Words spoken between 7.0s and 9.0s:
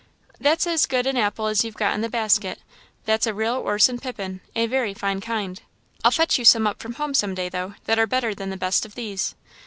some day, though, that are better than the best of